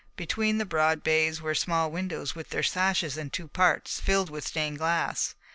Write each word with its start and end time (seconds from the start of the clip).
Between 0.15 0.57
the 0.57 0.65
broad 0.65 1.03
bays 1.03 1.43
were 1.43 1.53
small 1.53 1.91
windows 1.91 2.33
with 2.33 2.49
their 2.49 2.63
sashes 2.63 3.19
in 3.19 3.29
two 3.29 3.47
parts 3.47 3.99
filled 3.99 4.31
with 4.31 4.47
stained 4.47 4.79
glass. 4.79 5.35